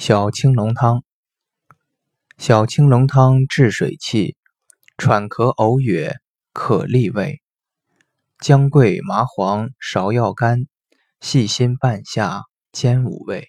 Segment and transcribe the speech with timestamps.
[0.00, 1.02] 小青龙汤，
[2.38, 4.36] 小青龙汤治水气，
[4.96, 6.14] 喘咳呕哕
[6.52, 7.42] 可利胃。
[8.38, 10.68] 姜桂麻黄芍药甘，
[11.20, 13.48] 细辛半夏兼五味。